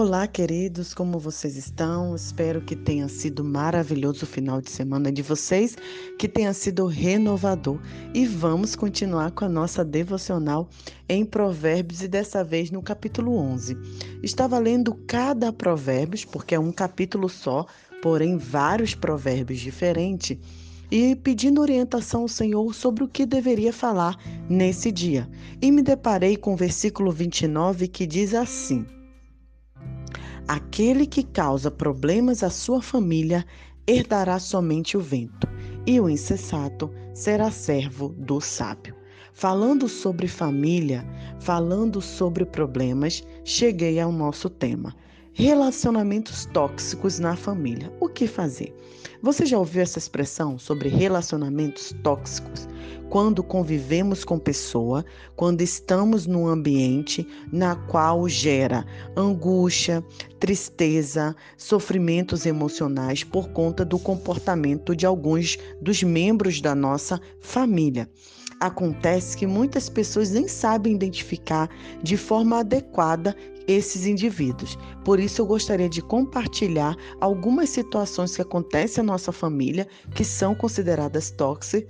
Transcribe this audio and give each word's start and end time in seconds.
Olá, 0.00 0.28
queridos, 0.28 0.94
como 0.94 1.18
vocês 1.18 1.56
estão? 1.56 2.14
Espero 2.14 2.60
que 2.60 2.76
tenha 2.76 3.08
sido 3.08 3.42
maravilhoso 3.42 4.22
o 4.22 4.28
final 4.28 4.60
de 4.60 4.70
semana 4.70 5.10
de 5.10 5.22
vocês, 5.22 5.76
que 6.16 6.28
tenha 6.28 6.52
sido 6.52 6.86
renovador. 6.86 7.80
E 8.14 8.24
vamos 8.24 8.76
continuar 8.76 9.32
com 9.32 9.44
a 9.44 9.48
nossa 9.48 9.84
devocional 9.84 10.68
em 11.08 11.24
Provérbios 11.24 12.00
e 12.00 12.06
dessa 12.06 12.44
vez 12.44 12.70
no 12.70 12.80
capítulo 12.80 13.36
11. 13.38 13.76
Estava 14.22 14.56
lendo 14.60 14.94
cada 15.04 15.52
Provérbios, 15.52 16.24
porque 16.24 16.54
é 16.54 16.60
um 16.60 16.70
capítulo 16.70 17.28
só, 17.28 17.66
porém 18.00 18.38
vários 18.38 18.94
provérbios 18.94 19.58
diferentes 19.58 20.38
e 20.92 21.16
pedindo 21.16 21.60
orientação 21.60 22.20
ao 22.20 22.28
Senhor 22.28 22.72
sobre 22.72 23.02
o 23.02 23.08
que 23.08 23.26
deveria 23.26 23.72
falar 23.72 24.16
nesse 24.48 24.92
dia. 24.92 25.28
E 25.60 25.72
me 25.72 25.82
deparei 25.82 26.36
com 26.36 26.54
o 26.54 26.56
versículo 26.56 27.10
29 27.10 27.88
que 27.88 28.06
diz 28.06 28.32
assim: 28.32 28.86
Aquele 30.48 31.06
que 31.06 31.22
causa 31.22 31.70
problemas 31.70 32.42
à 32.42 32.48
sua 32.48 32.80
família 32.80 33.44
herdará 33.86 34.38
somente 34.38 34.96
o 34.96 35.00
vento, 35.00 35.46
e 35.86 36.00
o 36.00 36.08
insensato 36.08 36.90
será 37.12 37.50
servo 37.50 38.14
do 38.16 38.40
sábio. 38.40 38.96
Falando 39.34 39.90
sobre 39.90 40.26
família, 40.26 41.06
falando 41.38 42.00
sobre 42.00 42.46
problemas, 42.46 43.22
cheguei 43.44 44.00
ao 44.00 44.10
nosso 44.10 44.48
tema. 44.48 44.96
Relacionamentos 45.34 46.46
tóxicos 46.46 47.18
na 47.18 47.36
família. 47.36 47.92
O 48.00 48.08
que 48.08 48.26
fazer? 48.26 48.74
Você 49.22 49.44
já 49.44 49.58
ouviu 49.58 49.82
essa 49.82 49.98
expressão 49.98 50.58
sobre 50.58 50.88
relacionamentos 50.88 51.94
tóxicos? 52.02 52.66
Quando 53.08 53.42
convivemos 53.42 54.22
com 54.22 54.38
pessoa, 54.38 55.02
quando 55.34 55.62
estamos 55.62 56.26
num 56.26 56.46
ambiente 56.46 57.26
na 57.50 57.74
qual 57.74 58.28
gera 58.28 58.84
angústia, 59.16 60.04
tristeza, 60.38 61.34
sofrimentos 61.56 62.44
emocionais 62.44 63.24
por 63.24 63.48
conta 63.48 63.82
do 63.82 63.98
comportamento 63.98 64.94
de 64.94 65.06
alguns 65.06 65.56
dos 65.80 66.02
membros 66.02 66.60
da 66.60 66.74
nossa 66.74 67.18
família. 67.40 68.06
Acontece 68.60 69.36
que 69.36 69.46
muitas 69.46 69.88
pessoas 69.88 70.30
nem 70.30 70.46
sabem 70.46 70.94
identificar 70.94 71.70
de 72.02 72.16
forma 72.16 72.58
adequada 72.58 73.34
esses 73.68 74.06
indivíduos. 74.06 74.76
Por 75.04 75.20
isso, 75.20 75.42
eu 75.42 75.46
gostaria 75.46 75.88
de 75.88 76.02
compartilhar 76.02 76.96
algumas 77.20 77.68
situações 77.68 78.34
que 78.34 78.42
acontecem 78.42 79.04
na 79.04 79.12
nossa 79.12 79.30
família 79.30 79.86
que 80.14 80.24
são 80.24 80.54
consideradas 80.54 81.30
tóxicas 81.30 81.86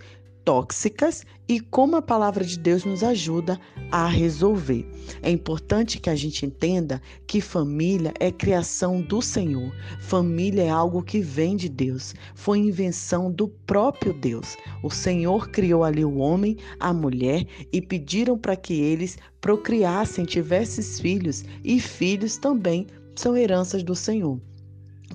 tóxicas 0.49 1.27
e 1.47 1.61
como 1.61 1.97
a 1.97 2.01
palavra 2.01 2.43
de 2.43 2.59
Deus 2.59 2.83
nos 2.83 3.05
ajuda 3.05 3.61
a 3.93 4.07
resolver. 4.07 4.91
É 5.21 5.31
importante 5.31 6.01
que 6.01 6.09
a 6.09 6.15
gente 6.15 6.47
entenda 6.47 7.03
que 7.27 7.43
família 7.43 8.15
é 8.19 8.33
criação 8.33 9.03
do 9.03 9.21
Senhor. 9.21 9.71
Família 10.01 10.63
é 10.63 10.71
algo 10.71 11.03
que 11.03 11.21
vem 11.21 11.55
de 11.55 11.69
Deus, 11.69 12.15
foi 12.35 12.61
invenção 12.61 13.31
do 13.31 13.47
próprio 13.47 14.15
Deus. 14.15 14.57
O 14.83 14.89
Senhor 14.89 15.51
criou 15.51 15.85
ali 15.85 16.03
o 16.03 16.17
homem, 16.17 16.57
a 16.81 16.95
mulher 16.95 17.47
e 17.71 17.83
pediram 17.83 18.39
para 18.39 18.57
que 18.57 18.73
eles 18.73 19.19
procriassem, 19.43 20.25
tivessem 20.25 20.83
filhos 20.83 21.45
e 21.63 21.79
filhos 21.79 22.39
também 22.39 22.87
são 23.15 23.37
heranças 23.37 23.83
do 23.83 23.95
Senhor. 23.95 24.41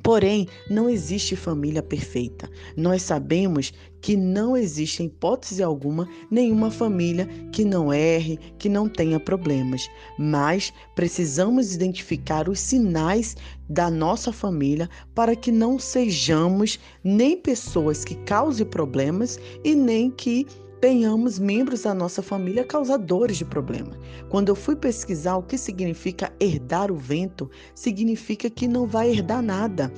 Porém, 0.03 0.47
não 0.69 0.89
existe 0.89 1.33
família 1.33 1.81
perfeita. 1.81 2.49
Nós 2.75 3.03
sabemos 3.03 3.71
que 4.01 4.17
não 4.17 4.57
existe, 4.57 5.01
em 5.01 5.05
hipótese 5.05 5.63
alguma, 5.63 6.09
nenhuma 6.29 6.69
família 6.69 7.25
que 7.53 7.63
não 7.63 7.91
erre, 7.93 8.37
que 8.59 8.67
não 8.67 8.89
tenha 8.89 9.17
problemas. 9.17 9.89
Mas 10.19 10.73
precisamos 10.93 11.73
identificar 11.73 12.49
os 12.49 12.59
sinais 12.59 13.37
da 13.69 13.89
nossa 13.89 14.33
família 14.33 14.89
para 15.15 15.37
que 15.37 15.53
não 15.53 15.79
sejamos 15.79 16.77
nem 17.01 17.37
pessoas 17.37 18.03
que 18.03 18.15
causem 18.15 18.65
problemas 18.65 19.39
e 19.63 19.73
nem 19.73 20.11
que 20.11 20.45
tenhamos 20.83 21.39
membros 21.39 21.83
da 21.83 21.93
nossa 21.93 22.21
família 22.21 22.65
causadores 22.65 23.37
de 23.37 23.45
problema. 23.45 23.97
Quando 24.27 24.49
eu 24.49 24.55
fui 24.55 24.75
pesquisar 24.75 25.37
o 25.37 25.41
que 25.41 25.57
significa 25.57 26.29
herdar 26.41 26.91
o 26.91 26.97
vento, 26.97 27.49
significa 27.73 28.49
que 28.49 28.67
não 28.67 28.85
vai 28.85 29.09
herdar 29.09 29.41
nada 29.41 29.89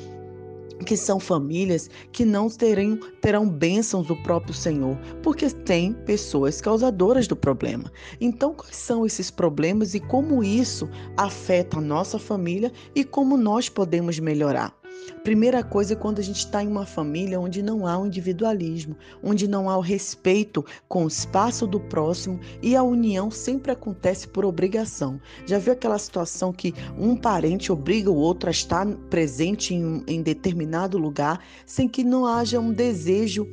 que 0.86 0.96
são 0.96 1.20
famílias 1.20 1.90
que 2.12 2.24
não 2.24 2.50
terão, 2.50 3.00
terão 3.20 3.50
bênçãos 3.50 4.06
do 4.06 4.16
próprio 4.18 4.54
Senhor, 4.54 4.96
porque 5.24 5.50
tem 5.50 5.92
pessoas 5.92 6.62
causadoras 6.62 7.28
do 7.28 7.36
problema. 7.36 7.92
Então, 8.22 8.54
quais 8.54 8.76
são 8.76 9.08
esses 9.08 9.32
problemas 9.32 9.96
e 9.96 10.00
como 10.00 10.44
isso 10.44 10.88
afeta 11.18 11.80
a 11.80 11.82
nossa 11.82 12.20
família 12.20 12.72
e 12.94 13.04
como 13.04 13.38
nós 13.38 13.70
podemos 13.70 14.20
melhorar? 14.20 14.85
Primeira 15.24 15.64
coisa 15.64 15.94
é 15.94 15.96
quando 15.96 16.20
a 16.20 16.22
gente 16.22 16.38
está 16.38 16.64
em 16.64 16.68
uma 16.68 16.86
família 16.86 17.40
onde 17.40 17.64
não 17.64 17.88
há 17.88 17.98
o 17.98 18.06
individualismo, 18.06 18.96
onde 19.24 19.48
não 19.48 19.70
há 19.70 19.76
o 19.76 19.82
respeito 19.82 20.64
com 20.88 21.04
o 21.04 21.08
espaço 21.08 21.66
do 21.66 21.80
próximo 21.80 22.40
e 22.62 22.76
a 22.76 22.84
união 22.84 23.32
sempre 23.32 23.72
acontece 23.72 24.28
por 24.28 24.46
obrigação. 24.46 25.20
Já 25.46 25.58
viu 25.58 25.74
aquela 25.74 25.98
situação 25.98 26.54
que 26.54 26.74
um 26.98 27.16
parente 27.16 27.72
obriga 27.72 28.12
o 28.12 28.16
outro 28.16 28.50
a 28.50 28.52
estar 28.52 28.86
presente 29.10 29.74
em, 29.74 30.04
em 30.08 30.22
determinado 30.22 30.98
lugar 30.98 31.44
sem 31.66 31.88
que 31.88 32.04
não 32.04 32.28
haja 32.28 32.60
um 32.60 32.72
desejo 32.72 33.50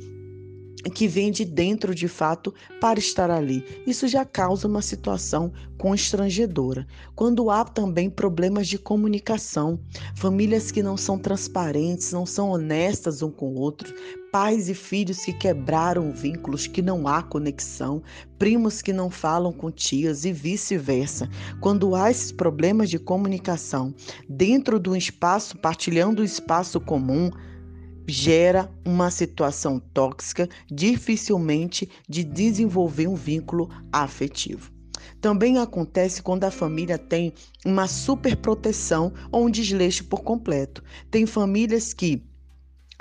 que 0.89 1.07
vem 1.07 1.31
de 1.31 1.45
dentro 1.45 1.93
de 1.93 2.07
fato 2.07 2.53
para 2.79 2.99
estar 2.99 3.29
ali. 3.31 3.63
Isso 3.87 4.07
já 4.07 4.25
causa 4.25 4.67
uma 4.67 4.81
situação 4.81 5.51
constrangedora. 5.77 6.87
Quando 7.15 7.49
há 7.49 7.63
também 7.63 8.09
problemas 8.09 8.67
de 8.67 8.77
comunicação, 8.77 9.79
famílias 10.15 10.71
que 10.71 10.83
não 10.83 10.97
são 10.97 11.17
transparentes, 11.17 12.11
não 12.11 12.25
são 12.25 12.49
honestas 12.49 13.21
um 13.21 13.31
com 13.31 13.53
o 13.53 13.59
outro, 13.59 13.93
pais 14.31 14.67
e 14.67 14.73
filhos 14.73 15.19
que 15.19 15.31
quebraram 15.31 16.11
vínculos, 16.11 16.65
que 16.65 16.81
não 16.81 17.07
há 17.07 17.21
conexão, 17.21 18.01
primos 18.39 18.81
que 18.81 18.91
não 18.91 19.09
falam 19.09 19.51
com 19.53 19.69
tias 19.69 20.25
e 20.25 20.33
vice-versa. 20.33 21.29
Quando 21.61 21.95
há 21.95 22.09
esses 22.09 22.31
problemas 22.31 22.89
de 22.89 22.97
comunicação 22.97 23.93
dentro 24.27 24.79
do 24.79 24.95
espaço, 24.95 25.57
partilhando 25.57 26.21
o 26.21 26.25
espaço 26.25 26.79
comum, 26.81 27.29
gera 28.07 28.69
uma 28.85 29.09
situação 29.09 29.79
tóxica, 29.79 30.49
dificilmente 30.69 31.89
de 32.07 32.23
desenvolver 32.23 33.07
um 33.07 33.15
vínculo 33.15 33.69
afetivo. 33.91 34.71
Também 35.21 35.57
acontece 35.57 36.21
quando 36.21 36.43
a 36.43 36.51
família 36.51 36.97
tem 36.97 37.33
uma 37.65 37.87
superproteção 37.87 39.13
ou 39.31 39.45
um 39.45 39.49
desleixo 39.49 40.03
por 40.05 40.21
completo. 40.21 40.83
Tem 41.09 41.25
famílias 41.25 41.93
que 41.93 42.21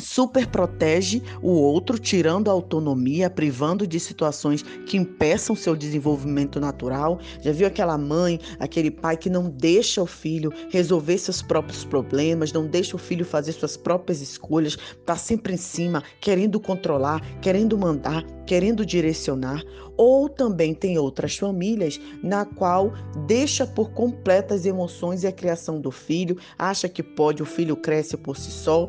super 0.02 0.46
protege 0.46 1.22
o 1.40 1.50
outro, 1.50 1.98
tirando 1.98 2.48
a 2.48 2.52
autonomia, 2.52 3.30
privando 3.30 3.86
de 3.86 3.98
situações 4.00 4.62
que 4.86 4.96
impeçam 4.96 5.54
seu 5.54 5.76
desenvolvimento 5.76 6.60
natural. 6.60 7.18
Já 7.40 7.52
viu 7.52 7.66
aquela 7.66 7.96
mãe, 7.96 8.40
aquele 8.58 8.90
pai 8.90 9.16
que 9.16 9.30
não 9.30 9.48
deixa 9.48 10.02
o 10.02 10.06
filho 10.06 10.52
resolver 10.70 11.16
seus 11.18 11.40
próprios 11.40 11.84
problemas, 11.84 12.52
não 12.52 12.66
deixa 12.66 12.96
o 12.96 12.98
filho 12.98 13.24
fazer 13.24 13.52
suas 13.52 13.76
próprias 13.76 14.20
escolhas, 14.20 14.76
tá 15.06 15.16
sempre 15.16 15.54
em 15.54 15.58
cima, 15.58 16.02
querendo 16.20 16.58
controlar, 16.58 17.20
querendo 17.40 17.78
mandar, 17.78 18.24
querendo 18.46 18.84
direcionar. 18.84 19.62
Ou 19.96 20.28
também 20.28 20.74
tem 20.74 20.98
outras 20.98 21.36
famílias 21.36 22.00
na 22.22 22.44
qual 22.44 22.92
deixa 23.26 23.66
por 23.66 23.90
completo 23.90 24.54
as 24.54 24.64
emoções 24.64 25.22
e 25.22 25.26
a 25.26 25.32
criação 25.32 25.80
do 25.80 25.90
filho, 25.90 26.36
acha 26.58 26.88
que 26.88 27.02
pode, 27.02 27.42
o 27.42 27.46
filho 27.46 27.76
cresce 27.76 28.16
por 28.16 28.36
si 28.36 28.50
só 28.50 28.86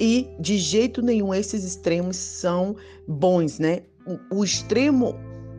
e 0.00 0.28
de 0.40 0.56
jeito 0.56 1.02
nenhum 1.02 1.34
esses 1.34 1.62
extremos 1.62 2.16
são 2.16 2.74
bons, 3.06 3.58
né? 3.58 3.82
O 4.32 4.42
extremo 4.42 5.14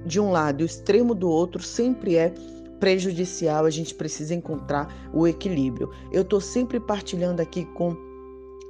de 0.06 0.20
um 0.20 0.32
lado 0.32 0.62
e 0.62 0.64
o 0.64 0.66
extremo 0.66 1.14
do 1.14 1.30
outro 1.30 1.62
sempre 1.62 2.16
é 2.16 2.34
prejudicial, 2.80 3.66
a 3.66 3.70
gente 3.70 3.94
precisa 3.94 4.34
encontrar 4.34 5.12
o 5.14 5.28
equilíbrio. 5.28 5.92
Eu 6.12 6.24
estou 6.24 6.42
sempre 6.42 6.80
partilhando 6.80 7.40
aqui 7.40 7.64
com 7.76 7.96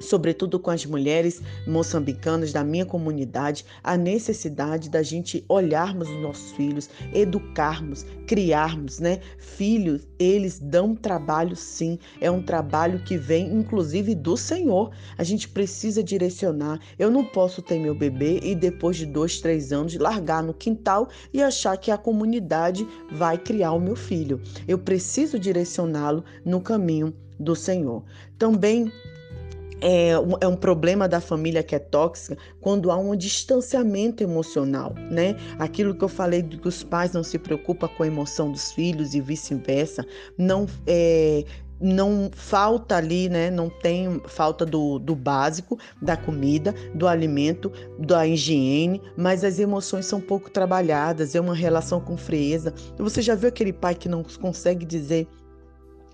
sobretudo 0.02 0.60
com 0.60 0.72
as 0.72 0.86
mulheres 0.86 1.42
moçambicanas 1.68 2.52
da 2.52 2.64
minha 2.64 2.86
comunidade, 2.86 3.66
a 3.84 3.96
necessidade 3.96 4.90
da 4.90 5.04
gente 5.04 5.46
olharmos 5.48 6.10
os 6.10 6.22
nossos 6.22 6.52
filhos, 6.52 6.90
educarmos, 7.14 8.06
criarmos, 8.28 9.00
né? 9.00 9.20
Filhos, 9.38 10.08
eles 10.18 10.60
dão 10.60 10.96
trabalho 10.96 11.56
sim, 11.56 12.00
é 12.20 12.30
um 12.30 12.42
trabalho 12.42 13.04
que 13.04 13.18
vem 13.18 13.54
inclusive 13.54 14.16
do 14.16 14.36
Senhor. 14.36 14.92
A 15.18 15.24
gente 15.24 15.48
precisa 15.48 16.04
direcionar. 16.04 16.80
Eu 16.98 17.12
não 17.12 17.26
posso 17.26 17.62
ter 17.62 17.80
meu 17.80 17.94
bebê 17.94 18.40
e 18.42 18.56
depois 18.56 18.98
de 18.98 19.06
dois, 19.06 19.40
três 19.40 19.72
anos 19.72 19.96
largar 19.96 20.44
no 20.44 20.54
quintal 20.54 21.10
e 21.34 21.42
achar 21.42 21.78
que 21.78 21.92
a 21.92 21.98
comunidade 21.98 22.88
vai 23.12 23.38
criar 23.38 23.74
o 23.74 23.80
meu 23.80 23.96
filho. 23.96 24.42
Eu 24.68 24.80
preciso 24.80 25.38
direcioná-lo 25.38 26.24
no 26.46 26.62
caminho 26.62 27.14
do 27.40 27.56
Senhor. 27.56 28.04
Também 28.38 28.92
é 29.82 30.18
um, 30.20 30.34
é 30.40 30.48
um 30.48 30.56
problema 30.56 31.08
da 31.08 31.20
família 31.20 31.64
que 31.64 31.76
é 31.76 31.80
tóxica 31.80 32.38
quando 32.62 32.92
há 32.92 32.98
um 32.98 33.16
distanciamento 33.16 34.24
emocional, 34.24 34.94
né? 35.10 35.36
Aquilo 35.58 35.96
que 35.96 36.04
eu 36.04 36.10
falei 36.10 36.42
de 36.42 36.58
que 36.58 36.68
os 36.68 36.84
pais 36.84 37.12
não 37.14 37.24
se 37.24 37.40
preocupam 37.40 37.88
com 37.88 38.04
a 38.04 38.08
emoção 38.08 38.52
dos 38.52 38.72
filhos 38.72 39.16
e 39.16 39.22
vice-versa, 39.22 40.06
não 40.38 40.68
é, 40.86 41.44
não 41.82 42.30
falta 42.34 42.96
ali, 42.96 43.28
né? 43.28 43.50
Não 43.50 43.70
tem 43.70 44.22
falta 44.28 44.66
do, 44.66 45.00
do 45.00 45.16
básico, 45.16 45.80
da 46.00 46.16
comida, 46.16 46.74
do 46.94 47.08
alimento, 47.08 47.72
da 47.98 48.28
higiene, 48.28 49.02
mas 49.18 49.44
as 49.44 49.58
emoções 49.58 50.06
são 50.06 50.22
pouco 50.22 50.50
trabalhadas, 50.50 51.34
é 51.34 51.42
uma 51.42 51.56
relação 51.56 52.00
com 52.00 52.16
frieza. 52.16 52.74
Você 52.98 53.22
já 53.22 53.34
viu 53.34 53.50
aquele 53.50 53.74
pai 53.74 53.96
que 53.96 54.08
não 54.08 54.24
consegue 54.24 54.86
dizer 54.86 55.28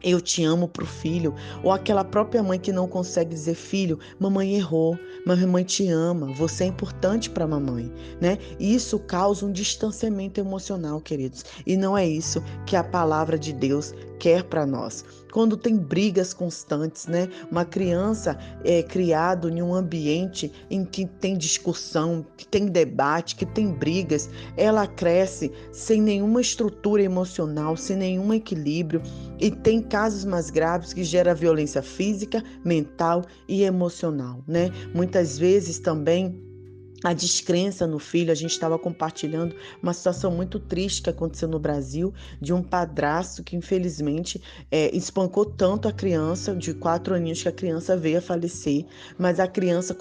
eu 0.03 0.21
te 0.21 0.43
amo 0.43 0.67
para 0.67 0.83
o 0.83 0.87
filho, 0.87 1.33
ou 1.63 1.71
aquela 1.71 2.03
própria 2.03 2.43
mãe 2.43 2.59
que 2.59 2.71
não 2.71 2.87
consegue 2.87 3.31
dizer 3.31 3.55
filho, 3.55 3.99
mamãe 4.19 4.55
errou, 4.55 4.97
mamãe 5.25 5.63
te 5.63 5.87
ama, 5.87 6.27
você 6.33 6.63
é 6.63 6.67
importante 6.67 7.29
para 7.29 7.47
mamãe, 7.47 7.91
né? 8.21 8.37
Isso 8.59 8.99
causa 8.99 9.45
um 9.45 9.51
distanciamento 9.51 10.39
emocional, 10.39 11.01
queridos. 11.01 11.43
E 11.65 11.75
não 11.75 11.97
é 11.97 12.07
isso 12.07 12.43
que 12.65 12.75
a 12.75 12.83
palavra 12.83 13.37
de 13.37 13.51
Deus 13.51 13.93
quer 14.19 14.43
para 14.43 14.65
nós. 14.65 15.05
Quando 15.31 15.57
tem 15.57 15.77
brigas 15.77 16.33
constantes, 16.33 17.05
né? 17.05 17.29
Uma 17.51 17.65
criança 17.65 18.37
é 18.63 18.81
criada 18.81 19.49
em 19.49 19.61
um 19.61 19.73
ambiente 19.73 20.51
em 20.69 20.83
que 20.83 21.05
tem 21.05 21.37
discussão, 21.37 22.25
que 22.35 22.47
tem 22.47 22.65
debate, 22.65 23.35
que 23.35 23.45
tem 23.45 23.71
brigas, 23.71 24.29
ela 24.55 24.87
cresce 24.87 25.51
sem 25.71 26.01
nenhuma 26.01 26.41
estrutura 26.41 27.03
emocional, 27.03 27.77
sem 27.77 27.97
nenhum 27.97 28.33
equilíbrio 28.33 29.01
e 29.39 29.51
tem 29.51 29.81
casos 29.87 30.25
mais 30.25 30.49
graves 30.49 30.93
que 30.93 31.03
gera 31.03 31.33
violência 31.33 31.81
física, 31.81 32.43
mental 32.63 33.23
e 33.47 33.63
emocional, 33.63 34.43
né? 34.47 34.69
Muitas 34.93 35.37
vezes 35.37 35.79
também 35.79 36.46
a 37.03 37.13
descrença 37.13 37.85
no 37.85 37.99
filho. 37.99 38.31
A 38.31 38.35
gente 38.35 38.51
estava 38.51 38.77
compartilhando 38.77 39.55
uma 39.81 39.93
situação 39.93 40.31
muito 40.31 40.59
triste 40.59 41.01
que 41.01 41.09
aconteceu 41.09 41.47
no 41.47 41.59
Brasil 41.59 42.13
de 42.41 42.53
um 42.53 42.61
padrasto 42.61 43.43
que 43.43 43.55
infelizmente 43.55 44.41
é, 44.71 44.95
espancou 44.95 45.45
tanto 45.45 45.87
a 45.87 45.93
criança 45.93 46.55
de 46.55 46.73
quatro 46.73 47.13
aninhos 47.13 47.41
que 47.41 47.49
a 47.49 47.51
criança 47.51 47.95
veio 47.95 48.17
a 48.17 48.21
falecer, 48.21 48.85
mas 49.17 49.39
a 49.39 49.47
criança 49.47 49.95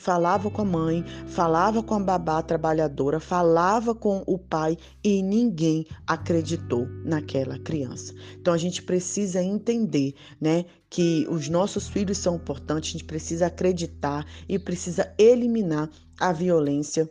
falava 0.00 0.50
com 0.50 0.62
a 0.62 0.64
mãe, 0.64 1.04
falava 1.26 1.82
com 1.82 1.94
a 1.94 2.00
babá 2.00 2.42
trabalhadora, 2.42 3.20
falava 3.20 3.94
com 3.94 4.22
o 4.26 4.38
pai 4.38 4.76
e 5.02 5.22
ninguém 5.22 5.86
acreditou 6.06 6.86
naquela 7.04 7.58
criança. 7.58 8.14
Então 8.40 8.52
a 8.52 8.58
gente 8.58 8.82
precisa 8.82 9.42
entender, 9.42 10.14
né, 10.40 10.64
que 10.96 11.26
os 11.28 11.46
nossos 11.50 11.88
filhos 11.88 12.16
são 12.16 12.36
importantes, 12.36 12.88
a 12.88 12.92
gente 12.92 13.04
precisa 13.04 13.48
acreditar 13.48 14.24
e 14.48 14.58
precisa 14.58 15.12
eliminar 15.18 15.90
a 16.18 16.32
violência 16.32 17.06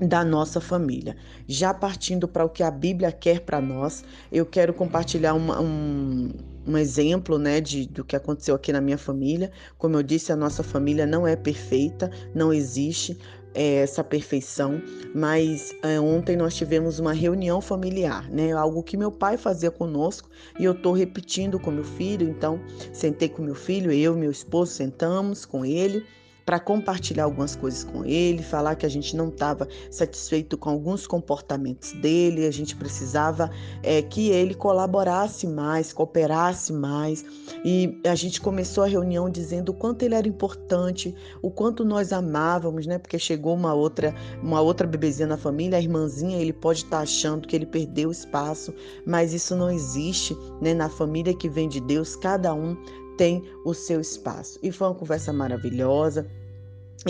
da 0.00 0.24
nossa 0.24 0.62
família. 0.62 1.14
Já 1.46 1.74
partindo 1.74 2.26
para 2.26 2.42
o 2.42 2.48
que 2.48 2.62
a 2.62 2.70
Bíblia 2.70 3.12
quer 3.12 3.40
para 3.40 3.60
nós, 3.60 4.02
eu 4.32 4.46
quero 4.46 4.72
compartilhar 4.72 5.34
uma, 5.34 5.60
um, 5.60 6.30
um 6.66 6.78
exemplo 6.78 7.36
né, 7.36 7.60
de, 7.60 7.86
do 7.86 8.02
que 8.02 8.16
aconteceu 8.16 8.54
aqui 8.54 8.72
na 8.72 8.80
minha 8.80 8.96
família. 8.96 9.52
Como 9.76 9.94
eu 9.94 10.02
disse, 10.02 10.32
a 10.32 10.36
nossa 10.36 10.62
família 10.62 11.04
não 11.04 11.26
é 11.26 11.36
perfeita, 11.36 12.10
não 12.34 12.50
existe, 12.50 13.18
é, 13.56 13.76
essa 13.76 14.04
perfeição, 14.04 14.80
mas 15.14 15.74
é, 15.82 15.98
ontem 15.98 16.36
nós 16.36 16.54
tivemos 16.54 16.98
uma 16.98 17.14
reunião 17.14 17.60
familiar, 17.60 18.30
né? 18.30 18.52
Algo 18.52 18.82
que 18.82 18.96
meu 18.96 19.10
pai 19.10 19.38
fazia 19.38 19.70
conosco 19.70 20.28
e 20.60 20.64
eu 20.64 20.72
estou 20.72 20.92
repetindo 20.92 21.58
com 21.58 21.70
meu 21.70 21.84
filho. 21.84 22.28
Então, 22.28 22.60
sentei 22.92 23.28
com 23.28 23.42
meu 23.42 23.54
filho, 23.54 23.90
eu 23.90 24.14
e 24.14 24.20
meu 24.20 24.30
esposo 24.30 24.72
sentamos 24.72 25.46
com 25.46 25.64
ele 25.64 26.04
para 26.46 26.60
compartilhar 26.60 27.24
algumas 27.24 27.56
coisas 27.56 27.82
com 27.82 28.04
ele, 28.04 28.40
falar 28.40 28.76
que 28.76 28.86
a 28.86 28.88
gente 28.88 29.16
não 29.16 29.28
estava 29.28 29.66
satisfeito 29.90 30.56
com 30.56 30.70
alguns 30.70 31.04
comportamentos 31.04 31.90
dele, 31.90 32.46
a 32.46 32.52
gente 32.52 32.76
precisava 32.76 33.50
é, 33.82 34.00
que 34.00 34.30
ele 34.30 34.54
colaborasse 34.54 35.44
mais, 35.44 35.92
cooperasse 35.92 36.72
mais. 36.72 37.24
E 37.64 38.00
a 38.06 38.14
gente 38.14 38.40
começou 38.40 38.84
a 38.84 38.86
reunião 38.86 39.28
dizendo 39.28 39.70
o 39.70 39.74
quanto 39.74 40.04
ele 40.04 40.14
era 40.14 40.28
importante, 40.28 41.12
o 41.42 41.50
quanto 41.50 41.84
nós 41.84 42.12
amávamos, 42.12 42.86
né? 42.86 42.96
Porque 42.96 43.18
chegou 43.18 43.52
uma 43.52 43.74
outra, 43.74 44.14
uma 44.40 44.60
outra 44.60 44.86
bebezinha 44.86 45.26
na 45.26 45.36
família, 45.36 45.78
a 45.78 45.80
irmãzinha, 45.80 46.38
ele 46.38 46.52
pode 46.52 46.84
estar 46.84 46.98
tá 46.98 47.02
achando 47.02 47.48
que 47.48 47.56
ele 47.56 47.66
perdeu 47.66 48.12
espaço, 48.12 48.72
mas 49.04 49.32
isso 49.34 49.56
não 49.56 49.68
existe, 49.68 50.38
né? 50.62 50.72
Na 50.72 50.88
família 50.88 51.34
que 51.34 51.48
vem 51.48 51.68
de 51.68 51.80
Deus, 51.80 52.14
cada 52.14 52.54
um 52.54 52.76
tem 53.16 53.44
o 53.64 53.74
seu 53.74 54.00
espaço. 54.00 54.58
E 54.62 54.70
foi 54.70 54.88
uma 54.88 54.94
conversa 54.94 55.32
maravilhosa. 55.32 56.26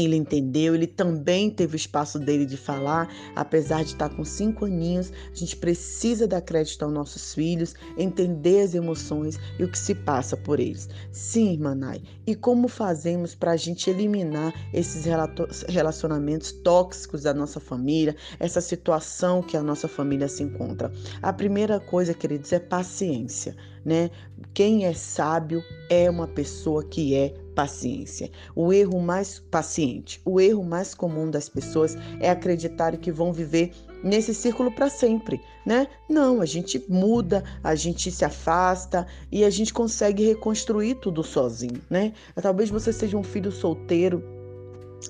Ele 0.05 0.17
entendeu, 0.17 0.75
ele 0.75 0.87
também 0.87 1.51
teve 1.51 1.75
o 1.75 1.77
espaço 1.77 2.19
dele 2.19 2.45
de 2.45 2.57
falar, 2.57 3.09
apesar 3.35 3.83
de 3.83 3.93
estar 3.93 4.11
com 4.11 4.25
cinco 4.25 4.67
aninhos. 4.67 5.13
A 5.33 5.35
gente 5.35 5.57
precisa 5.57 6.27
dar 6.27 6.41
crédito 6.41 6.85
aos 6.85 6.93
nossos 6.93 7.35
filhos, 7.35 7.75
entender 7.97 8.63
as 8.63 8.75
emoções 8.75 9.39
e 9.59 9.65
o 9.65 9.71
que 9.71 9.79
se 9.79 9.95
passa 9.95 10.37
por 10.37 10.61
eles. 10.61 10.89
Sim, 11.11 11.53
irmã 11.53 11.75
Nai, 11.75 12.03
e 12.27 12.35
como 12.35 12.69
fazemos 12.69 13.35
para 13.35 13.53
a 13.53 13.57
gente 13.57 13.89
eliminar 13.89 14.53
esses 14.73 15.05
relacionamentos 15.69 16.53
tóxicos 16.53 17.23
da 17.23 17.33
nossa 17.33 17.61
família, 17.61 18.17
essa 18.39 18.61
situação 18.61 19.43
que 19.43 19.57
a 19.57 19.63
nossa 19.63 19.89
família 19.89 20.29
se 20.29 20.43
encontra? 20.43 20.93
A 21.23 21.33
primeira 21.33 21.81
coisa, 21.81 22.13
queridos, 22.13 22.53
é 22.53 22.59
paciência 22.59 23.57
né? 23.87 24.11
Quem 24.53 24.85
é 24.85 24.93
sábio 24.93 25.63
é 25.89 26.11
uma 26.11 26.27
pessoa 26.27 26.83
que 26.83 27.15
é 27.15 27.33
paciência. 27.57 28.31
O 28.55 28.71
erro 28.71 29.01
mais 29.01 29.41
paciente, 29.51 30.21
o 30.25 30.39
erro 30.39 30.63
mais 30.63 30.95
comum 30.95 31.31
das 31.31 31.49
pessoas 31.49 31.97
é 32.21 32.31
acreditar 32.31 32.95
que 32.99 33.11
vão 33.11 33.33
viver 33.33 33.73
nesse 34.05 34.35
círculo 34.35 34.71
para 34.71 34.91
sempre, 34.91 35.41
né? 35.65 35.89
Não, 36.09 36.43
a 36.43 36.47
gente 36.47 36.85
muda, 36.87 37.43
a 37.65 37.75
gente 37.75 38.11
se 38.11 38.25
afasta 38.25 39.07
e 39.33 39.43
a 39.43 39.51
gente 39.51 39.73
consegue 39.73 40.23
reconstruir 40.25 40.97
tudo 40.97 41.25
sozinho, 41.25 41.81
né? 41.89 42.13
Talvez 42.41 42.69
você 42.69 42.93
seja 42.93 43.17
um 43.17 43.25
filho 43.25 43.51
solteiro 43.51 44.23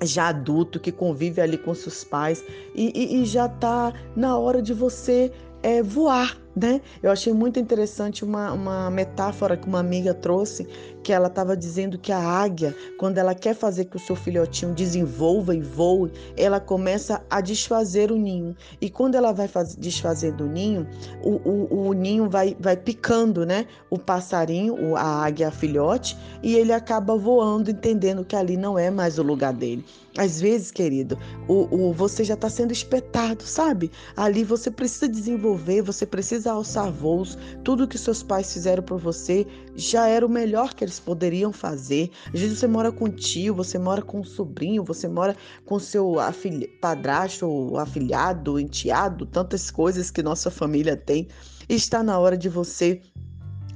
já 0.02 0.28
adulto 0.28 0.78
que 0.78 0.92
convive 0.92 1.40
ali 1.40 1.58
com 1.58 1.74
seus 1.74 2.04
pais 2.04 2.44
e, 2.74 2.92
e, 2.94 3.22
e 3.22 3.24
já 3.24 3.46
está 3.46 3.92
na 4.14 4.38
hora 4.38 4.62
de 4.62 4.72
você 4.72 5.32
é, 5.62 5.82
voar, 5.82 6.36
né? 6.56 6.80
Eu 7.02 7.10
achei 7.10 7.34
muito 7.34 7.60
interessante 7.60 8.24
uma, 8.24 8.50
uma 8.52 8.90
metáfora 8.90 9.58
que 9.58 9.68
uma 9.68 9.80
amiga 9.80 10.14
trouxe, 10.14 10.66
que 11.02 11.12
ela 11.12 11.26
estava 11.26 11.54
dizendo 11.54 11.98
que 11.98 12.10
a 12.10 12.18
águia, 12.18 12.74
quando 12.98 13.18
ela 13.18 13.34
quer 13.34 13.54
fazer 13.54 13.84
que 13.84 13.96
o 13.96 14.00
seu 14.00 14.16
filhotinho 14.16 14.72
desenvolva 14.72 15.54
e 15.54 15.60
voe, 15.60 16.10
ela 16.36 16.58
começa 16.58 17.22
a 17.28 17.42
desfazer 17.42 18.10
o 18.10 18.16
ninho. 18.16 18.56
E 18.80 18.88
quando 18.88 19.16
ela 19.16 19.32
vai 19.32 19.46
faz, 19.46 19.76
desfazendo 19.76 20.44
o 20.44 20.48
ninho, 20.48 20.88
o, 21.22 21.34
o, 21.48 21.88
o, 21.88 21.92
ninho 21.92 22.30
vai, 22.30 22.56
vai 22.58 22.76
picando, 22.76 23.44
né? 23.44 23.66
O 23.90 23.98
passarinho, 23.98 24.96
a 24.96 25.24
águia 25.24 25.48
a 25.48 25.50
filhote, 25.50 26.16
e 26.42 26.54
ele 26.54 26.72
acaba 26.72 27.16
voando, 27.16 27.70
entendendo 27.70 28.24
que 28.24 28.34
ali 28.34 28.56
não 28.56 28.78
é 28.78 28.90
mais 28.90 29.18
o 29.18 29.22
lugar 29.22 29.52
dele. 29.52 29.84
Às 30.16 30.40
vezes, 30.40 30.70
querido, 30.70 31.18
o, 31.46 31.88
o 31.88 31.92
você 31.92 32.24
já 32.24 32.34
está 32.34 32.48
sendo 32.48 32.72
espetado, 32.72 33.42
sabe? 33.44 33.90
Ali 34.16 34.44
você 34.44 34.70
precisa 34.70 35.08
desenvolver, 35.08 35.82
você 35.82 36.06
precisa 36.06 36.52
alçar 36.52 36.90
voos. 36.90 37.36
Tudo 37.62 37.86
que 37.86 37.98
seus 37.98 38.22
pais 38.22 38.52
fizeram 38.52 38.82
por 38.82 38.98
você 38.98 39.46
já 39.74 40.08
era 40.08 40.24
o 40.24 40.28
melhor 40.28 40.72
que 40.74 40.84
eles 40.84 40.98
poderiam 40.98 41.52
fazer. 41.52 42.10
Às 42.32 42.40
vezes 42.40 42.58
você 42.58 42.66
mora 42.66 42.90
com 42.90 43.10
tio, 43.10 43.54
você 43.54 43.78
mora 43.78 44.00
com 44.00 44.24
sobrinho, 44.24 44.82
você 44.82 45.06
mora 45.06 45.36
com 45.66 45.78
seu 45.78 46.18
afilha, 46.18 46.68
padrasto, 46.80 47.76
afilhado, 47.76 48.58
enteado, 48.58 49.26
tantas 49.26 49.70
coisas 49.70 50.10
que 50.10 50.22
nossa 50.22 50.50
família 50.50 50.96
tem. 50.96 51.28
Está 51.68 52.02
na 52.02 52.18
hora 52.18 52.36
de 52.38 52.48
você 52.48 53.02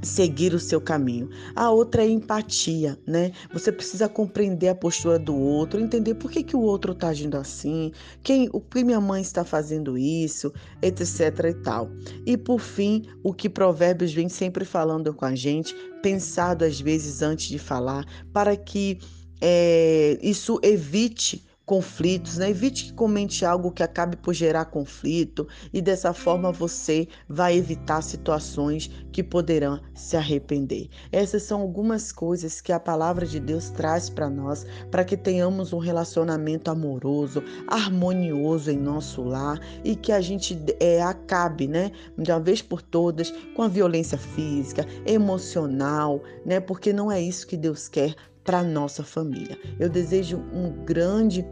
seguir 0.02 0.54
o 0.54 0.60
seu 0.60 0.80
caminho. 0.80 1.28
A 1.54 1.70
outra 1.70 2.04
é 2.04 2.08
empatia, 2.08 2.98
né? 3.06 3.32
Você 3.52 3.70
precisa 3.70 4.08
compreender 4.08 4.68
a 4.68 4.74
postura 4.74 5.18
do 5.18 5.36
outro, 5.36 5.80
entender 5.80 6.14
por 6.14 6.30
que, 6.30 6.42
que 6.42 6.56
o 6.56 6.60
outro 6.60 6.92
está 6.92 7.08
agindo 7.08 7.36
assim, 7.36 7.92
quem, 8.22 8.48
o 8.52 8.60
que 8.60 8.84
minha 8.84 9.00
mãe 9.00 9.22
está 9.22 9.44
fazendo 9.44 9.96
isso, 9.98 10.52
etc 10.82 11.20
e 11.48 11.54
tal. 11.54 11.90
E 12.26 12.36
por 12.36 12.60
fim, 12.60 13.06
o 13.22 13.32
que 13.32 13.48
Provérbios 13.48 14.12
vem 14.12 14.28
sempre 14.28 14.64
falando 14.64 15.12
com 15.14 15.24
a 15.24 15.34
gente, 15.34 15.74
pensado 16.02 16.64
às 16.64 16.80
vezes 16.80 17.22
antes 17.22 17.48
de 17.48 17.58
falar, 17.58 18.04
para 18.32 18.56
que 18.56 18.98
é, 19.40 20.18
isso 20.22 20.58
evite 20.62 21.44
conflitos, 21.70 22.36
né? 22.36 22.50
Evite 22.50 22.86
que 22.86 22.92
comente 22.94 23.44
algo 23.44 23.70
que 23.70 23.80
acabe 23.80 24.16
por 24.16 24.34
gerar 24.34 24.64
conflito 24.64 25.46
e 25.72 25.80
dessa 25.80 26.12
forma 26.12 26.50
você 26.50 27.06
vai 27.28 27.56
evitar 27.56 28.02
situações 28.02 28.90
que 29.12 29.22
poderão 29.22 29.80
se 29.94 30.16
arrepender. 30.16 30.88
Essas 31.12 31.44
são 31.44 31.60
algumas 31.60 32.10
coisas 32.10 32.60
que 32.60 32.72
a 32.72 32.80
palavra 32.80 33.24
de 33.24 33.38
Deus 33.38 33.70
traz 33.70 34.10
para 34.10 34.28
nós, 34.28 34.66
para 34.90 35.04
que 35.04 35.16
tenhamos 35.16 35.72
um 35.72 35.78
relacionamento 35.78 36.72
amoroso, 36.72 37.40
harmonioso 37.68 38.72
em 38.72 38.76
nosso 38.76 39.22
lar 39.22 39.60
e 39.84 39.94
que 39.94 40.10
a 40.10 40.20
gente 40.20 40.58
é, 40.80 41.00
acabe, 41.00 41.68
né, 41.68 41.92
de 42.18 42.32
uma 42.32 42.40
vez 42.40 42.60
por 42.60 42.82
todas, 42.82 43.32
com 43.54 43.62
a 43.62 43.68
violência 43.68 44.18
física, 44.18 44.84
emocional, 45.06 46.20
né? 46.44 46.58
Porque 46.58 46.92
não 46.92 47.12
é 47.12 47.20
isso 47.22 47.46
que 47.46 47.56
Deus 47.56 47.86
quer 47.86 48.16
para 48.42 48.64
nossa 48.64 49.04
família. 49.04 49.56
Eu 49.78 49.88
desejo 49.88 50.38
um 50.52 50.84
grande 50.84 51.46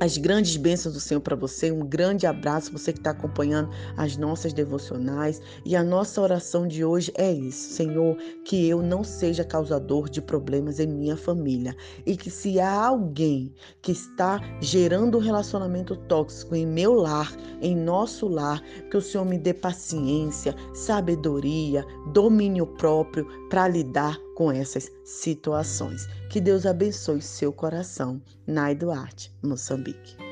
as 0.00 0.18
grandes 0.18 0.56
bênçãos 0.56 0.94
do 0.94 1.00
Senhor 1.00 1.20
para 1.20 1.36
você. 1.36 1.70
Um 1.70 1.86
grande 1.86 2.26
abraço, 2.26 2.72
você 2.72 2.92
que 2.92 2.98
está 2.98 3.10
acompanhando 3.10 3.70
as 3.96 4.16
nossas 4.16 4.52
devocionais. 4.52 5.40
E 5.64 5.76
a 5.76 5.82
nossa 5.82 6.20
oração 6.20 6.66
de 6.66 6.84
hoje 6.84 7.12
é 7.16 7.32
isso: 7.32 7.74
Senhor, 7.74 8.16
que 8.44 8.68
eu 8.68 8.82
não 8.82 9.04
seja 9.04 9.44
causador 9.44 10.08
de 10.08 10.20
problemas 10.20 10.80
em 10.80 10.86
minha 10.86 11.16
família. 11.16 11.76
E 12.04 12.16
que 12.16 12.30
se 12.30 12.60
há 12.60 12.86
alguém 12.86 13.52
que 13.82 13.92
está 13.92 14.40
gerando 14.60 15.18
um 15.18 15.20
relacionamento 15.20 15.96
tóxico 15.96 16.54
em 16.54 16.66
meu 16.66 16.94
lar, 16.94 17.32
em 17.60 17.76
nosso 17.76 18.28
lar, 18.28 18.60
que 18.90 18.96
o 18.96 19.02
Senhor 19.02 19.24
me 19.24 19.38
dê 19.38 19.54
paciência, 19.54 20.54
sabedoria, 20.72 21.84
domínio 22.12 22.66
próprio 22.66 23.26
para 23.48 23.68
lidar 23.68 24.18
com 24.34 24.50
essas 24.50 24.90
situações. 25.04 26.06
Que 26.30 26.40
Deus 26.40 26.66
abençoe 26.66 27.22
seu 27.22 27.52
coração. 27.52 28.20
Nai 28.46 28.74
Duarte, 28.74 29.32
Moçambique. 29.42 30.23